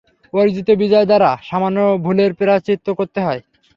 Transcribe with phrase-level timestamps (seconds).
[0.33, 3.41] অর্জিত বিজয় দ্বারা সামান্য ভুলের প্রায়শ্চিত্ত করতে হয়।